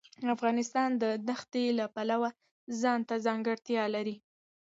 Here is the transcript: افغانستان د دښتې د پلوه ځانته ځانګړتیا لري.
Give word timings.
افغانستان 0.35 0.89
د 1.03 1.03
دښتې 1.27 1.63
د 1.79 1.81
پلوه 1.95 2.29
ځانته 2.81 3.15
ځانګړتیا 3.25 3.83
لري. 3.95 4.15